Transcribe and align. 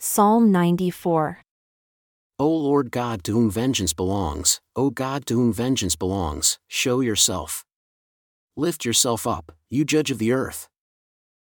Psalm 0.00 0.52
94. 0.52 1.42
O 2.38 2.48
Lord 2.48 2.92
God 2.92 3.24
to 3.24 3.32
whom 3.32 3.50
vengeance 3.50 3.92
belongs, 3.92 4.60
O 4.76 4.90
God 4.90 5.26
to 5.26 5.34
whom 5.34 5.52
vengeance 5.52 5.96
belongs, 5.96 6.60
show 6.68 7.00
yourself. 7.00 7.64
Lift 8.56 8.84
yourself 8.84 9.26
up, 9.26 9.50
you 9.68 9.84
judge 9.84 10.12
of 10.12 10.18
the 10.18 10.30
earth. 10.30 10.68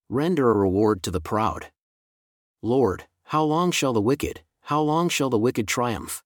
Render 0.09 0.49
a 0.49 0.55
reward 0.55 1.03
to 1.03 1.11
the 1.11 1.21
proud. 1.21 1.73
Lord, 2.63 3.07
how 3.25 3.43
long 3.43 3.73
shall 3.73 3.93
the 3.93 4.01
wicked, 4.01 4.43
how 4.61 4.81
long 4.81 5.09
shall 5.09 5.29
the 5.29 5.39
wicked 5.39 5.67
triumph? 5.67 6.23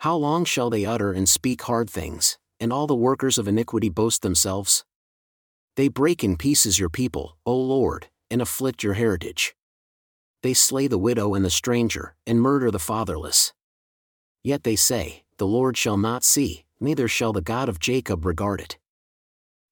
How 0.00 0.16
long 0.16 0.44
shall 0.44 0.68
they 0.68 0.84
utter 0.84 1.12
and 1.14 1.26
speak 1.26 1.62
hard 1.62 1.88
things, 1.88 2.38
and 2.60 2.70
all 2.70 2.86
the 2.86 2.94
workers 2.94 3.38
of 3.38 3.48
iniquity 3.48 3.88
boast 3.88 4.20
themselves? 4.20 4.84
They 5.76 5.88
break 5.88 6.22
in 6.22 6.36
pieces 6.36 6.78
your 6.78 6.90
people, 6.90 7.38
O 7.46 7.56
Lord, 7.56 8.08
and 8.30 8.42
afflict 8.42 8.82
your 8.82 8.94
heritage. 8.94 9.54
They 10.42 10.54
slay 10.54 10.88
the 10.88 10.98
widow 10.98 11.34
and 11.34 11.44
the 11.44 11.50
stranger, 11.50 12.16
and 12.26 12.40
murder 12.40 12.70
the 12.70 12.78
fatherless. 12.78 13.52
Yet 14.42 14.64
they 14.64 14.76
say, 14.76 15.22
The 15.38 15.46
Lord 15.46 15.76
shall 15.76 15.96
not 15.96 16.24
see, 16.24 16.64
neither 16.80 17.06
shall 17.06 17.32
the 17.32 17.40
God 17.40 17.68
of 17.68 17.78
Jacob 17.78 18.24
regard 18.24 18.60
it. 18.60 18.78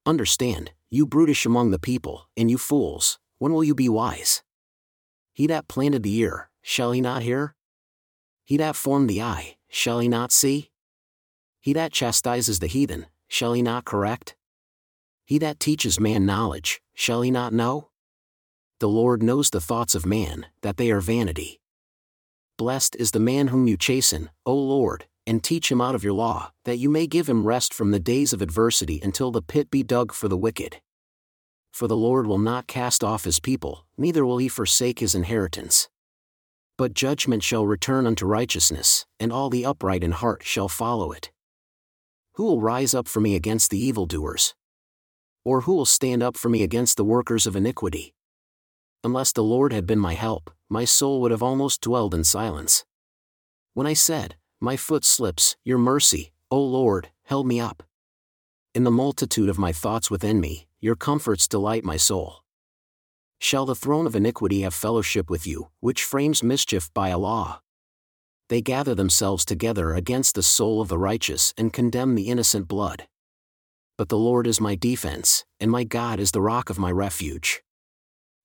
Understand, 0.07 0.73
you 0.89 1.07
brutish 1.07 1.45
among 1.45 1.73
the 1.73 1.79
people, 1.79 2.29
and 2.37 2.51
you 2.51 2.57
fools, 2.57 3.19
when 3.39 3.53
will 3.53 3.65
you 3.65 3.75
be 3.75 3.89
wise? 3.89 4.43
He 5.33 5.47
that 5.49 5.69
planted 5.69 6.03
the 6.05 6.17
ear, 6.17 6.51
shall 6.63 6.93
he 6.93 7.01
not 7.01 7.23
hear? 7.23 7.55
He 8.45 8.57
that 8.57 8.77
formed 8.77 9.11
the 9.11 9.23
eye, 9.23 9.57
shall 9.69 9.99
he 9.99 10.09
not 10.09 10.33
see? 10.33 10.71
He 11.61 11.73
that 11.73 11.93
chastises 11.93 12.61
the 12.61 12.67
heathen, 12.67 13.07
shall 13.29 13.53
he 13.53 13.63
not 13.63 13.85
correct? 13.85 14.37
He 15.25 15.39
that 15.39 15.61
teaches 15.61 16.01
man 16.01 16.27
knowledge, 16.27 16.81
shall 16.95 17.23
he 17.23 17.31
not 17.31 17.53
know? 17.53 17.90
The 18.81 18.89
Lord 18.89 19.23
knows 19.23 19.51
the 19.51 19.61
thoughts 19.61 19.95
of 19.95 20.07
man, 20.07 20.47
that 20.63 20.79
they 20.79 20.91
are 20.91 21.03
vanity. 21.03 21.61
Blessed 22.57 22.97
is 22.97 23.11
the 23.11 23.21
man 23.21 23.49
whom 23.49 23.69
you 23.69 23.77
chasten, 23.77 24.31
O 24.47 24.55
Lord, 24.55 25.05
and 25.27 25.45
teach 25.45 25.71
him 25.71 25.83
out 25.83 25.95
of 25.95 26.03
your 26.03 26.15
law, 26.15 26.53
that 26.65 26.79
you 26.79 26.89
may 26.89 27.07
give 27.07 27.29
him 27.29 27.47
rest 27.47 27.75
from 27.75 27.91
the 27.91 28.01
days 28.01 28.33
of 28.33 28.41
adversity 28.41 28.99
until 29.03 29.31
the 29.31 29.43
pit 29.43 29.71
be 29.71 29.83
dug 29.83 30.15
for 30.15 30.29
the 30.29 30.37
wicked. 30.37 30.81
For 31.75 31.89
the 31.89 31.97
Lord 31.97 32.27
will 32.27 32.39
not 32.39 32.67
cast 32.67 33.05
off 33.05 33.25
his 33.25 33.39
people, 33.39 33.85
neither 33.99 34.25
will 34.25 34.39
he 34.39 34.49
forsake 34.49 35.01
his 35.01 35.15
inheritance. 35.15 35.91
But 36.79 36.95
judgment 36.95 37.43
shall 37.43 37.67
return 37.67 38.07
unto 38.07 38.25
righteousness, 38.25 39.05
and 39.19 39.31
all 39.31 39.51
the 39.51 39.67
upright 39.67 40.03
in 40.03 40.13
heart 40.13 40.43
shall 40.43 40.69
follow 40.69 41.13
it. 41.13 41.31
Who 42.37 42.45
will 42.45 42.63
rise 42.63 42.95
up 42.95 43.09
for 43.09 43.21
me 43.21 43.35
against 43.35 43.71
the 43.71 43.79
evildoers? 43.79 44.55
Or 45.45 45.63
who 45.63 45.75
will 45.75 45.85
stand 45.85 46.23
up 46.23 46.39
for 46.39 46.49
me 46.49 46.63
against 46.63 46.97
the 46.97 47.05
workers 47.05 47.47
of 47.47 47.55
iniquity? 47.55 48.15
Unless 49.03 49.33
the 49.33 49.43
Lord 49.43 49.73
had 49.73 49.87
been 49.87 49.99
my 49.99 50.13
help, 50.13 50.51
my 50.69 50.85
soul 50.85 51.23
would 51.23 51.31
have 51.31 51.43
almost 51.43 51.81
dwelled 51.81 52.15
in 52.15 52.23
silence. 52.23 52.85
When 53.73 53.87
I 53.87 53.95
said, 53.95 54.37
My 54.61 54.77
foot 54.77 55.07
slips, 55.07 55.57
your 55.65 55.79
mercy, 55.79 56.33
O 56.51 56.61
Lord, 56.61 57.09
held 57.25 57.47
me 57.47 57.61
up. 57.61 57.83
In 58.75 58.85
the 58.85 58.91
multitude 58.91 59.49
of 59.49 59.59
my 59.59 59.73
thoughts 59.73 60.11
within 60.11 60.39
me, 60.39 60.69
your 60.81 60.97
comforts 60.97 61.49
delight 61.49 61.83
my 61.83 61.97
soul. 61.97 62.45
Shall 63.39 63.65
the 63.65 63.75
throne 63.75 64.07
of 64.07 64.15
iniquity 64.15 64.61
have 64.61 64.75
fellowship 64.75 65.31
with 65.31 65.47
you, 65.47 65.71
which 65.81 66.05
frames 66.05 66.43
mischief 66.43 66.93
by 66.93 67.09
a 67.09 67.19
law? 67.19 67.63
They 68.51 68.61
gather 68.61 68.95
themselves 68.95 69.47
together 69.47 69.95
against 69.95 70.35
the 70.35 70.43
soul 70.43 70.83
of 70.83 70.89
the 70.89 70.99
righteous 70.99 71.55
and 71.57 71.73
condemn 71.73 72.17
the 72.17 72.29
innocent 72.29 72.69
blood. 72.69 73.09
But 73.97 74.11
the 74.11 74.19
Lord 74.19 74.47
is 74.47 74.61
my 74.61 74.75
defense, 74.75 75.47
and 75.59 75.71
my 75.71 75.85
God 75.85 76.21
is 76.21 76.33
the 76.33 76.43
rock 76.43 76.69
of 76.69 76.79
my 76.79 76.91
refuge 76.91 77.63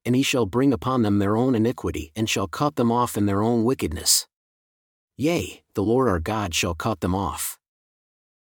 and 0.06 0.16
he 0.16 0.24
shall 0.24 0.46
bring 0.46 0.72
upon 0.72 1.02
them 1.02 1.20
their 1.20 1.36
own 1.36 1.56
iniquity 1.56 2.12
and 2.16 2.30
shall 2.30 2.48
cut 2.48 2.76
them 2.76 2.92
off 2.92 3.18
in 3.18 3.26
their 3.26 3.42
own 3.42 3.64
wickedness. 3.64 4.28
Yea, 5.18 5.64
the 5.74 5.84
Lord 5.84 6.08
our 6.08 6.20
God 6.20 6.54
shall 6.54 6.76
cut 6.76 7.00
them 7.00 7.16
off. 7.16 7.58